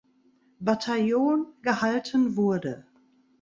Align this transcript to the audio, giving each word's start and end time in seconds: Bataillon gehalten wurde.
Bataillon 0.61 1.45
gehalten 1.61 2.35
wurde. 2.35 2.87